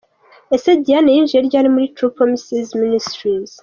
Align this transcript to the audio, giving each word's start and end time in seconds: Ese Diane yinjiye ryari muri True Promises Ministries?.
Ese 0.55 0.69
Diane 0.83 1.09
yinjiye 1.15 1.41
ryari 1.47 1.69
muri 1.73 1.91
True 1.95 2.13
Promises 2.17 2.67
Ministries?. 2.83 3.51